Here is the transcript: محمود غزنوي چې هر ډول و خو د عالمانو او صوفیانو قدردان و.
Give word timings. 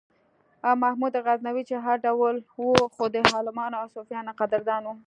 محمود 0.83 1.13
غزنوي 1.27 1.63
چې 1.69 1.75
هر 1.85 1.97
ډول 2.05 2.35
و 2.65 2.69
خو 2.93 3.03
د 3.13 3.15
عالمانو 3.35 3.75
او 3.81 3.87
صوفیانو 3.95 4.37
قدردان 4.39 4.81
و. 4.85 4.89